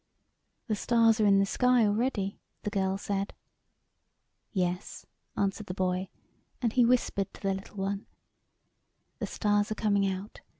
"The 0.67 0.73
stars 0.75 1.21
are 1.21 1.27
in 1.27 1.37
the 1.37 1.45
sky 1.45 1.85
already," 1.85 2.39
the 2.63 2.71
girl 2.71 2.97
said." 2.97 3.35
Yes," 4.65 5.05
answered 5.37 5.67
the 5.67 5.75
boy, 5.75 6.09
and 6.59 6.73
he 6.73 6.83
whispered 6.83 7.31
to 7.35 7.41
the 7.43 7.53
little 7.53 7.77
one 7.77 8.07
"The 9.19 9.27
stars 9.27 9.69
are 9.71 9.75
coming 9.75 10.07
out. 10.07 10.41